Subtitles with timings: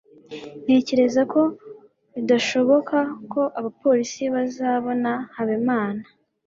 [0.63, 1.41] ntekereza ko
[2.13, 2.97] bidashoboka
[3.31, 6.03] ko abapolisi bazabona habimana